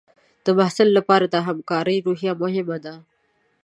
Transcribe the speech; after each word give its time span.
د 0.45 0.47
محصل 0.57 0.89
لپاره 0.97 1.25
د 1.29 1.35
همکارۍ 1.47 1.97
روحیه 2.05 2.33
مهمه 2.43 2.77
ده. 2.85 2.95